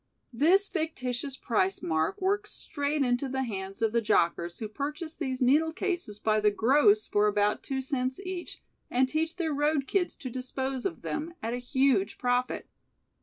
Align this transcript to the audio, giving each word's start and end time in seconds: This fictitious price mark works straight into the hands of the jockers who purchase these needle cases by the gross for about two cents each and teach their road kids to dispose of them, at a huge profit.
This 0.33 0.67
fictitious 0.67 1.37
price 1.37 1.83
mark 1.83 2.19
works 2.19 2.51
straight 2.51 3.03
into 3.03 3.29
the 3.29 3.43
hands 3.43 3.83
of 3.83 3.91
the 3.91 4.01
jockers 4.01 4.57
who 4.57 4.67
purchase 4.67 5.13
these 5.13 5.43
needle 5.43 5.71
cases 5.71 6.17
by 6.17 6.39
the 6.39 6.49
gross 6.49 7.05
for 7.05 7.27
about 7.27 7.61
two 7.61 7.83
cents 7.83 8.19
each 8.21 8.63
and 8.89 9.07
teach 9.07 9.35
their 9.35 9.53
road 9.53 9.85
kids 9.85 10.15
to 10.15 10.31
dispose 10.31 10.87
of 10.87 11.03
them, 11.03 11.35
at 11.43 11.53
a 11.53 11.57
huge 11.59 12.17
profit. 12.17 12.67